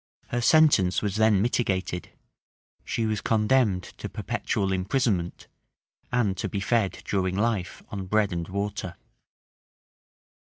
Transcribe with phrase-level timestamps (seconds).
[0.29, 2.09] Her sentence was then mitigated:
[2.83, 5.45] she was condemned to perpetual imprisonment,
[6.11, 8.97] and to be fed during life on bread and water.